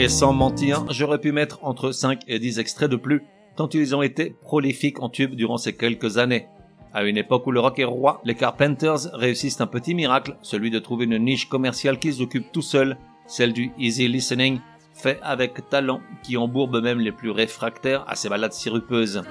Et 0.00 0.08
sans 0.08 0.32
mentir, 0.32 0.84
j'aurais 0.90 1.18
pu 1.18 1.32
mettre 1.32 1.58
entre 1.64 1.90
5 1.90 2.20
et 2.28 2.38
10 2.38 2.60
extraits 2.60 2.88
de 2.88 2.94
plus, 2.94 3.24
tant 3.56 3.68
ils 3.70 3.96
ont 3.96 4.02
été 4.02 4.32
prolifiques 4.42 5.02
en 5.02 5.08
tube 5.08 5.34
durant 5.34 5.56
ces 5.56 5.74
quelques 5.74 6.18
années. 6.18 6.46
À 6.94 7.02
une 7.02 7.16
époque 7.16 7.44
où 7.48 7.50
le 7.50 7.58
rock 7.58 7.80
est 7.80 7.84
roi, 7.84 8.20
les 8.24 8.36
Carpenters 8.36 9.12
réussissent 9.12 9.60
un 9.60 9.66
petit 9.66 9.96
miracle, 9.96 10.36
celui 10.40 10.70
de 10.70 10.78
trouver 10.78 11.06
une 11.06 11.18
niche 11.18 11.48
commerciale 11.48 11.98
qu'ils 11.98 12.22
occupent 12.22 12.52
tout 12.52 12.62
seuls, 12.62 12.96
celle 13.26 13.52
du 13.52 13.72
easy 13.76 14.06
listening, 14.06 14.60
fait 14.94 15.18
avec 15.20 15.68
talent, 15.68 16.00
qui 16.22 16.36
embourbe 16.36 16.80
même 16.80 17.00
les 17.00 17.12
plus 17.12 17.32
réfractaires 17.32 18.04
à 18.06 18.14
ces 18.14 18.28
balades 18.28 18.52
sirupeuses. 18.52 19.24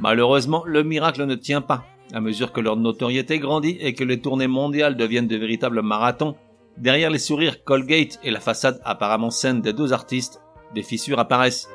Malheureusement, 0.00 0.64
le 0.66 0.82
miracle 0.82 1.24
ne 1.26 1.36
tient 1.36 1.60
pas. 1.60 1.84
À 2.12 2.20
mesure 2.20 2.52
que 2.52 2.60
leur 2.60 2.76
notoriété 2.76 3.38
grandit 3.38 3.78
et 3.80 3.94
que 3.94 4.02
les 4.02 4.20
tournées 4.20 4.48
mondiales 4.48 4.96
deviennent 4.96 5.28
de 5.28 5.36
véritables 5.36 5.82
marathons, 5.82 6.34
derrière 6.80 7.10
les 7.10 7.18
sourires 7.18 7.64
Colgate 7.64 8.18
et 8.22 8.30
la 8.30 8.40
façade 8.40 8.80
apparemment 8.84 9.30
saine 9.30 9.60
des 9.60 9.72
deux 9.72 9.92
artistes, 9.92 10.40
des 10.74 10.82
fissures 10.82 11.18
apparaissent. 11.18 11.68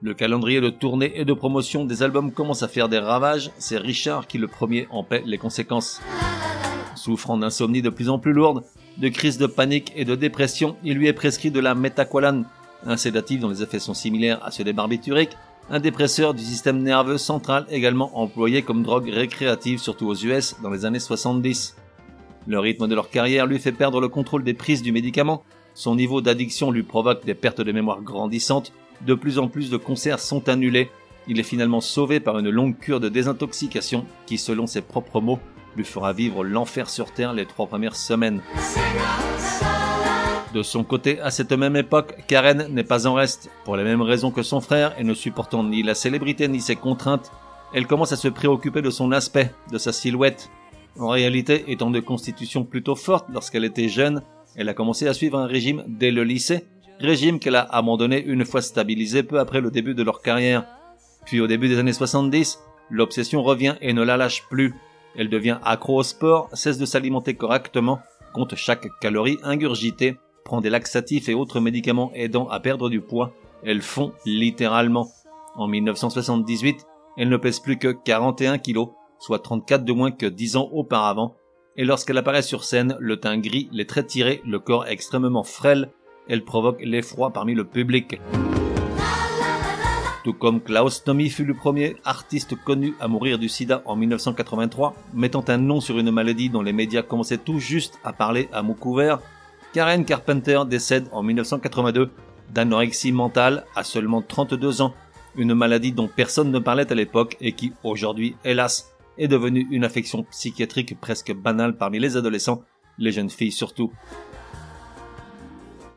Le 0.00 0.14
calendrier 0.14 0.60
de 0.60 0.70
tournée 0.70 1.12
et 1.18 1.24
de 1.24 1.32
promotion 1.32 1.84
des 1.84 2.02
albums 2.02 2.32
commence 2.32 2.62
à 2.62 2.68
faire 2.68 2.88
des 2.88 2.98
ravages, 2.98 3.50
c'est 3.58 3.78
Richard 3.78 4.26
qui 4.26 4.38
le 4.38 4.48
premier 4.48 4.86
en 4.90 5.02
paie 5.02 5.22
les 5.24 5.38
conséquences. 5.38 6.00
Souffrant 6.94 7.38
d'insomnie 7.38 7.82
de 7.82 7.90
plus 7.90 8.08
en 8.08 8.18
plus 8.18 8.32
lourde, 8.32 8.64
de 8.98 9.08
crises 9.08 9.38
de 9.38 9.46
panique 9.46 9.92
et 9.96 10.04
de 10.04 10.14
dépression, 10.14 10.76
il 10.84 10.94
lui 10.94 11.08
est 11.08 11.14
prescrit 11.14 11.50
de 11.50 11.60
la 11.60 11.74
métaqualane, 11.74 12.44
un 12.86 12.96
sédatif 12.96 13.40
dont 13.40 13.48
les 13.48 13.62
effets 13.62 13.78
sont 13.78 13.94
similaires 13.94 14.44
à 14.44 14.50
ceux 14.50 14.64
des 14.64 14.72
barbituriques, 14.72 15.36
un 15.70 15.80
dépresseur 15.80 16.34
du 16.34 16.42
système 16.42 16.82
nerveux 16.82 17.16
central 17.16 17.64
également 17.70 18.18
employé 18.18 18.62
comme 18.62 18.82
drogue 18.82 19.08
récréative 19.08 19.78
surtout 19.78 20.06
aux 20.06 20.14
US 20.14 20.56
dans 20.62 20.70
les 20.70 20.84
années 20.84 21.00
70. 21.00 21.76
Le 22.46 22.58
rythme 22.58 22.88
de 22.88 22.94
leur 22.94 23.10
carrière 23.10 23.46
lui 23.46 23.58
fait 23.58 23.72
perdre 23.72 24.00
le 24.00 24.08
contrôle 24.08 24.44
des 24.44 24.54
prises 24.54 24.82
du 24.82 24.92
médicament, 24.92 25.44
son 25.74 25.96
niveau 25.96 26.20
d'addiction 26.20 26.70
lui 26.70 26.82
provoque 26.82 27.24
des 27.24 27.34
pertes 27.34 27.60
de 27.60 27.72
mémoire 27.72 28.02
grandissantes, 28.02 28.72
de 29.06 29.14
plus 29.14 29.38
en 29.38 29.48
plus 29.48 29.70
de 29.70 29.76
concerts 29.76 30.20
sont 30.20 30.48
annulés, 30.48 30.90
il 31.26 31.40
est 31.40 31.44
finalement 31.44 31.80
sauvé 31.80 32.20
par 32.20 32.38
une 32.38 32.50
longue 32.50 32.78
cure 32.78 33.00
de 33.00 33.08
désintoxication 33.08 34.04
qui, 34.26 34.36
selon 34.36 34.66
ses 34.66 34.82
propres 34.82 35.20
mots, 35.20 35.38
lui 35.74 35.84
fera 35.84 36.12
vivre 36.12 36.44
l'enfer 36.44 36.90
sur 36.90 37.12
Terre 37.12 37.32
les 37.32 37.46
trois 37.46 37.66
premières 37.66 37.96
semaines. 37.96 38.42
De 40.52 40.62
son 40.62 40.84
côté, 40.84 41.18
à 41.20 41.30
cette 41.30 41.52
même 41.52 41.76
époque, 41.76 42.14
Karen 42.28 42.68
n'est 42.70 42.84
pas 42.84 43.06
en 43.06 43.14
reste. 43.14 43.50
Pour 43.64 43.76
les 43.76 43.82
mêmes 43.82 44.02
raisons 44.02 44.30
que 44.30 44.42
son 44.42 44.60
frère 44.60 44.94
et 44.98 45.02
ne 45.02 45.14
supportant 45.14 45.64
ni 45.64 45.82
la 45.82 45.94
célébrité 45.94 46.46
ni 46.46 46.60
ses 46.60 46.76
contraintes, 46.76 47.32
elle 47.72 47.88
commence 47.88 48.12
à 48.12 48.16
se 48.16 48.28
préoccuper 48.28 48.82
de 48.82 48.90
son 48.90 49.10
aspect, 49.10 49.50
de 49.72 49.78
sa 49.78 49.92
silhouette. 49.92 50.50
En 50.98 51.08
réalité, 51.08 51.64
étant 51.68 51.90
de 51.90 52.00
constitution 52.00 52.64
plutôt 52.64 52.94
forte 52.94 53.26
lorsqu'elle 53.32 53.64
était 53.64 53.88
jeune, 53.88 54.22
elle 54.56 54.68
a 54.68 54.74
commencé 54.74 55.08
à 55.08 55.14
suivre 55.14 55.38
un 55.38 55.46
régime 55.46 55.84
dès 55.88 56.10
le 56.10 56.22
lycée, 56.22 56.66
régime 57.00 57.38
qu'elle 57.38 57.56
a 57.56 57.62
abandonné 57.62 58.22
une 58.24 58.44
fois 58.44 58.62
stabilisé 58.62 59.22
peu 59.22 59.40
après 59.40 59.60
le 59.60 59.70
début 59.70 59.94
de 59.94 60.02
leur 60.02 60.22
carrière. 60.22 60.66
Puis 61.26 61.40
au 61.40 61.46
début 61.46 61.68
des 61.68 61.78
années 61.78 61.92
70, 61.92 62.60
l'obsession 62.90 63.42
revient 63.42 63.74
et 63.80 63.92
ne 63.92 64.02
la 64.02 64.16
lâche 64.16 64.44
plus. 64.48 64.74
Elle 65.16 65.28
devient 65.28 65.58
accro 65.64 65.98
au 65.98 66.02
sport, 66.02 66.48
cesse 66.52 66.78
de 66.78 66.86
s'alimenter 66.86 67.34
correctement, 67.34 68.00
compte 68.32 68.54
chaque 68.54 68.88
calorie 69.00 69.38
ingurgitée 69.42 70.16
prend 70.44 70.60
des 70.60 70.70
laxatifs 70.70 71.28
et 71.28 71.34
autres 71.34 71.60
médicaments 71.60 72.12
aidant 72.14 72.48
à 72.48 72.60
perdre 72.60 72.90
du 72.90 73.00
poids, 73.00 73.32
elle 73.64 73.82
fond 73.82 74.12
littéralement. 74.26 75.08
En 75.56 75.66
1978, 75.66 76.86
elle 77.16 77.28
ne 77.28 77.36
pèse 77.36 77.60
plus 77.60 77.78
que 77.78 77.88
41 77.88 78.58
kilos, 78.58 78.90
soit 79.18 79.38
34 79.40 79.84
de 79.84 79.92
moins 79.92 80.10
que 80.10 80.26
10 80.26 80.56
ans 80.56 80.68
auparavant, 80.72 81.36
et 81.76 81.84
lorsqu'elle 81.84 82.18
apparaît 82.18 82.42
sur 82.42 82.64
scène, 82.64 82.96
le 83.00 83.18
teint 83.18 83.38
gris, 83.38 83.68
les 83.72 83.86
traits 83.86 84.06
tirés, 84.06 84.40
le 84.46 84.58
corps 84.58 84.86
extrêmement 84.86 85.42
frêle, 85.42 85.90
elle 86.28 86.44
provoque 86.44 86.80
l'effroi 86.80 87.32
parmi 87.32 87.54
le 87.54 87.64
public. 87.64 88.20
Tout 90.22 90.32
comme 90.32 90.60
Klaus 90.60 91.04
Nomi 91.06 91.28
fut 91.28 91.44
le 91.44 91.52
premier 91.52 91.96
artiste 92.04 92.54
connu 92.56 92.94
à 92.98 93.08
mourir 93.08 93.38
du 93.38 93.48
sida 93.48 93.82
en 93.84 93.94
1983, 93.94 94.94
mettant 95.12 95.44
un 95.48 95.58
nom 95.58 95.80
sur 95.80 95.98
une 95.98 96.10
maladie 96.10 96.48
dont 96.48 96.62
les 96.62 96.72
médias 96.72 97.02
commençaient 97.02 97.38
tout 97.38 97.58
juste 97.58 97.98
à 98.04 98.12
parler 98.14 98.48
à 98.52 98.62
mots 98.62 98.74
couverts, 98.74 99.20
Karen 99.74 100.04
Carpenter 100.04 100.60
décède 100.66 101.08
en 101.10 101.24
1982 101.24 102.10
d'anorexie 102.50 103.10
mentale 103.10 103.64
à 103.74 103.82
seulement 103.82 104.22
32 104.22 104.80
ans, 104.80 104.94
une 105.36 105.52
maladie 105.52 105.90
dont 105.90 106.08
personne 106.08 106.52
ne 106.52 106.60
parlait 106.60 106.90
à 106.90 106.94
l'époque 106.94 107.36
et 107.40 107.52
qui 107.52 107.72
aujourd'hui, 107.82 108.36
hélas, 108.44 108.93
est 109.18 109.28
devenue 109.28 109.66
une 109.70 109.84
affection 109.84 110.24
psychiatrique 110.24 110.98
presque 111.00 111.34
banale 111.34 111.76
parmi 111.76 111.98
les 111.98 112.16
adolescents, 112.16 112.62
les 112.98 113.12
jeunes 113.12 113.30
filles 113.30 113.52
surtout. 113.52 113.92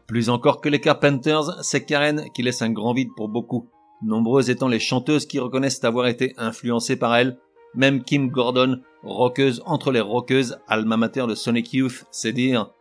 Plus 0.07 0.29
encore 0.29 0.61
que 0.61 0.69
les 0.69 0.79
Carpenters, 0.79 1.63
c'est 1.63 1.85
Karen 1.85 2.25
qui 2.33 2.43
laisse 2.43 2.61
un 2.61 2.71
grand 2.71 2.93
vide 2.93 3.09
pour 3.15 3.27
beaucoup 3.27 3.69
nombreuses 4.01 4.49
étant 4.49 4.67
les 4.67 4.79
chanteuses 4.79 5.25
qui 5.25 5.39
reconnaissent 5.39 5.83
avoir 5.83 6.07
été 6.07 6.33
influencées 6.37 6.95
par 6.95 7.15
elle, 7.15 7.37
même 7.75 8.03
Kim 8.03 8.29
Gordon, 8.29 8.81
rockeuse 9.03 9.61
entre 9.65 9.91
les 9.91 10.01
rockeuses, 10.01 10.59
alma 10.67 10.97
mater 10.97 11.25
de 11.27 11.35
Sonic 11.35 11.73
Youth, 11.73 12.05
c'est 12.11 12.31
dire. 12.31 12.71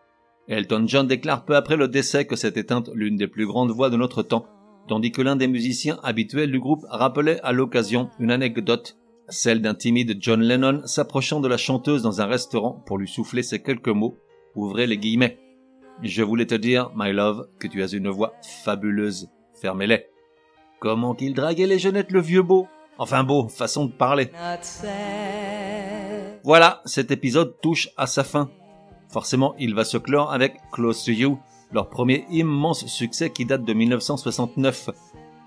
Elton 0.48 0.84
John 0.86 1.06
déclare 1.06 1.44
peu 1.44 1.56
après 1.56 1.76
le 1.76 1.88
décès 1.88 2.26
que 2.26 2.36
s'est 2.36 2.52
éteinte 2.54 2.90
l'une 2.94 3.16
des 3.16 3.26
plus 3.26 3.46
grandes 3.46 3.72
voix 3.72 3.90
de 3.90 3.96
notre 3.96 4.22
temps, 4.22 4.46
tandis 4.88 5.10
que 5.10 5.22
l'un 5.22 5.36
des 5.36 5.48
musiciens 5.48 5.98
habituels 6.02 6.52
du 6.52 6.60
groupe 6.60 6.84
rappelait 6.88 7.40
à 7.42 7.52
l'occasion 7.52 8.10
une 8.20 8.30
anecdote, 8.30 8.96
celle 9.28 9.60
d'un 9.60 9.74
timide 9.74 10.18
John 10.20 10.40
Lennon 10.40 10.82
s'approchant 10.86 11.40
de 11.40 11.48
la 11.48 11.56
chanteuse 11.56 12.02
dans 12.02 12.20
un 12.20 12.26
restaurant 12.26 12.82
pour 12.86 12.98
lui 12.98 13.08
souffler 13.08 13.42
ces 13.42 13.60
quelques 13.60 13.88
mots, 13.88 14.18
ouvrez 14.54 14.86
les 14.86 14.98
guillemets. 14.98 15.38
Je 16.02 16.22
voulais 16.22 16.46
te 16.46 16.54
dire, 16.54 16.90
my 16.94 17.12
love, 17.12 17.48
que 17.58 17.66
tu 17.66 17.82
as 17.82 17.92
une 17.92 18.08
voix 18.08 18.34
fabuleuse. 18.64 19.28
Fermez-les. 19.60 20.06
Comment 20.80 21.14
qu'il 21.14 21.34
draguait 21.34 21.66
les 21.66 21.78
jeunettes 21.78 22.12
le 22.12 22.20
vieux 22.20 22.42
beau 22.42 22.68
Enfin 22.98 23.24
beau, 23.24 23.48
façon 23.48 23.86
de 23.86 23.92
parler. 23.92 24.30
Voilà, 26.44 26.80
cet 26.84 27.10
épisode 27.10 27.56
touche 27.60 27.88
à 27.96 28.06
sa 28.06 28.24
fin. 28.24 28.50
Forcément, 29.08 29.54
il 29.58 29.74
va 29.74 29.84
se 29.84 29.98
clore 29.98 30.32
avec 30.32 30.60
Close 30.72 31.04
to 31.04 31.12
You, 31.12 31.38
leur 31.72 31.88
premier 31.88 32.26
immense 32.30 32.86
succès 32.86 33.30
qui 33.30 33.44
date 33.44 33.64
de 33.64 33.72
1969. 33.72 34.90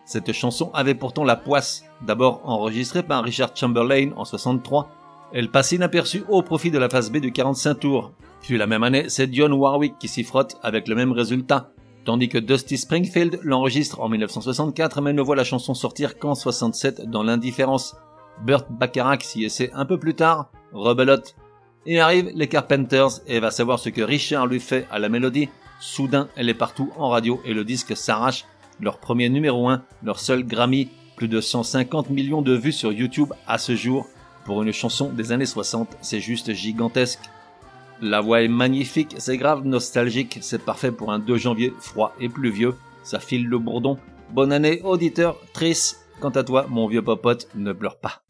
Cette 0.10 0.34
chanson 0.34 0.72
avait 0.74 0.96
pourtant 0.96 1.24
la 1.24 1.36
poisse, 1.36 1.84
d'abord 2.02 2.42
enregistrée 2.44 3.04
par 3.04 3.24
Richard 3.24 3.56
Chamberlain 3.56 4.10
en 4.16 4.26
63. 4.26 4.90
Elle 5.34 5.52
passe 5.52 5.72
inaperçue 5.72 6.24
au 6.30 6.42
profit 6.42 6.72
de 6.72 6.80
la 6.80 6.90
phase 6.90 7.12
B 7.12 7.18
du 7.18 7.32
45 7.32 7.76
tours. 7.76 8.12
Puis 8.42 8.58
la 8.58 8.66
même 8.66 8.82
année, 8.82 9.06
c'est 9.08 9.28
Dionne 9.28 9.54
Warwick 9.54 10.00
qui 10.00 10.08
s'y 10.08 10.24
frotte 10.24 10.58
avec 10.64 10.88
le 10.88 10.96
même 10.96 11.12
résultat 11.12 11.70
tandis 12.06 12.28
que 12.28 12.40
Dusty 12.40 12.80
Springfield 12.80 13.40
l'enregistre 13.44 14.02
en 14.02 14.10
1964 14.10 15.00
mais 15.00 15.14
ne 15.14 15.22
voit 15.22 15.36
la 15.36 15.44
chanson 15.44 15.76
sortir 15.76 16.18
qu'en 16.18 16.34
67 16.34 17.08
dans 17.08 17.22
l'indifférence. 17.22 17.96
Burt 18.44 18.66
Bacharach 18.72 19.22
s'y 19.22 19.44
essaie 19.44 19.70
un 19.76 19.86
peu 19.86 20.00
plus 20.00 20.16
tard, 20.16 20.50
rebelote. 20.74 21.36
Et 21.86 22.00
arrivent 22.00 22.32
les 22.34 22.48
Carpenters 22.48 23.22
et 23.28 23.40
va 23.40 23.52
savoir 23.52 23.78
ce 23.78 23.90
que 23.90 24.02
Richard 24.02 24.48
lui 24.48 24.60
fait 24.60 24.88
à 24.90 24.98
la 24.98 25.10
mélodie. 25.10 25.50
Soudain, 25.80 26.30
elle 26.36 26.50
est 26.50 26.56
partout 26.56 26.92
en 26.98 27.10
radio 27.10 27.40
et 27.46 27.54
le 27.54 27.64
disque 27.64 27.96
s'arrache. 27.96 28.46
Leur 28.82 29.00
premier 29.00 29.28
numéro 29.28 29.68
1, 29.68 29.84
leur 30.04 30.20
seul 30.20 30.44
Grammy, 30.44 30.90
plus 31.18 31.28
de 31.28 31.42
150 31.42 32.10
millions 32.10 32.42
de 32.42 32.56
vues 32.56 32.72
sur 32.72 32.94
YouTube 32.94 33.34
à 33.46 33.58
ce 33.58 33.76
jour. 33.76 34.08
Pour 34.46 34.64
une 34.64 34.72
chanson 34.72 35.10
des 35.10 35.34
années 35.34 35.46
60, 35.46 35.98
c'est 36.02 36.22
juste 36.22 36.54
gigantesque. 36.54 37.30
La 38.02 38.22
voix 38.22 38.42
est 38.42 38.48
magnifique, 38.48 39.16
c'est 39.18 39.38
grave 39.38 39.66
nostalgique, 39.66 40.40
c'est 40.42 40.64
parfait 40.64 40.94
pour 40.94 41.12
un 41.12 41.20
2 41.20 41.36
janvier 41.36 41.74
froid 41.80 42.16
et 42.22 42.30
pluvieux, 42.30 42.76
ça 43.04 43.20
file 43.20 43.48
le 43.48 43.60
bourdon. 43.60 43.98
Bonne 44.32 44.54
année 44.54 44.82
auditeur, 44.84 45.36
Tris, 45.54 45.96
quant 46.22 46.30
à 46.30 46.44
toi 46.44 46.66
mon 46.70 46.88
vieux 46.88 47.02
popote, 47.02 47.50
ne 47.56 47.74
pleure 47.74 47.98
pas. 47.98 48.22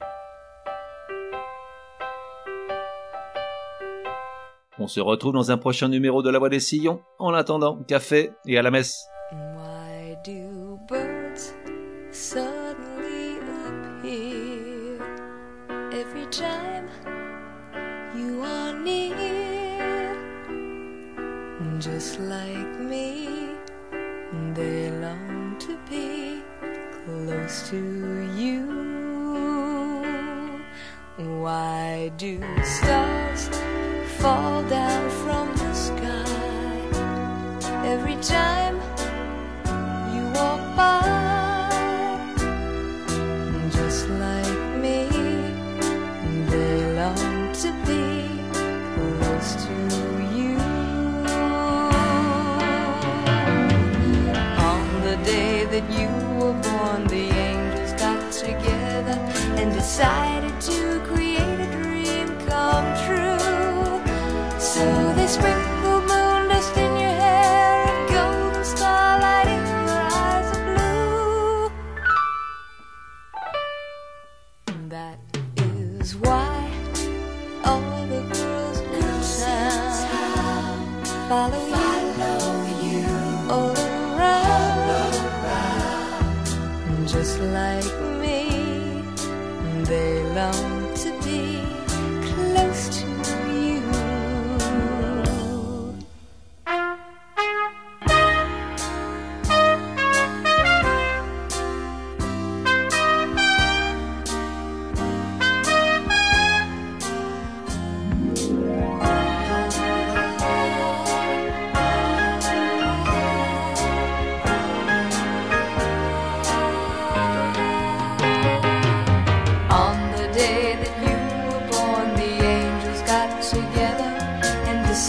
On 4.80 4.88
se 4.88 5.02
retrouve 5.02 5.34
dans 5.34 5.52
un 5.52 5.58
prochain 5.58 5.90
numéro 5.90 6.24
de 6.24 6.30
La 6.30 6.40
Voix 6.40 6.50
des 6.50 6.62
Sillons. 6.62 7.02
En 7.20 7.34
attendant, 7.34 7.84
café 7.84 8.32
et 8.48 8.58
à 8.58 8.62
la 8.62 8.72
messe. 8.72 9.10
To 27.70 28.32
you. 28.36 28.66
Why 31.18 32.12
do 32.18 32.42
stars 32.64 33.48
fall 34.18 34.64
down 34.64 35.10
from 35.22 35.56
the 35.56 35.74
sky 35.76 36.26
every 37.86 38.16
time 38.24 38.76
you 40.16 40.24
walk 40.40 40.62
by? 40.76 41.70
Just 43.70 44.10
like 44.10 44.60
me, 44.84 45.08
they 46.50 46.94
long 46.96 47.54
to 47.64 47.70
be 47.86 48.06
close 48.96 49.50
to 49.66 49.76
you. 50.38 50.58
On 54.72 55.02
the 55.04 55.18
day 55.24 55.66
that 55.66 55.86
you 56.00 56.19
Just 87.08 87.40
like 87.40 88.00
me, 88.22 89.02
they 89.86 90.24
long 90.36 90.79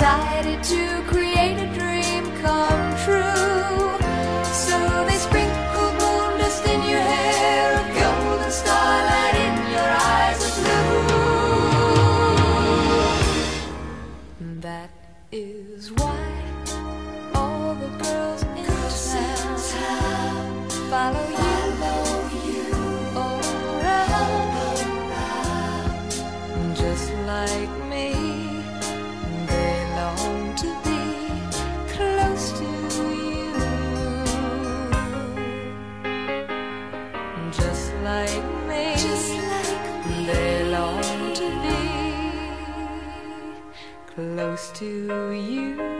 decided 0.00 0.64
to 0.64 1.09
like 38.20 38.44
me. 38.68 38.92
Just 39.06 39.32
like 39.52 40.06
me. 40.06 40.26
They 40.26 40.64
long 40.64 41.02
to 41.40 41.46
be 41.64 41.78
close 44.12 44.70
to 44.80 45.32
you. 45.32 45.99